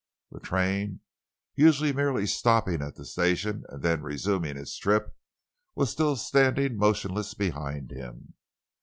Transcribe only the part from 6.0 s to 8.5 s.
standing motionless behind him.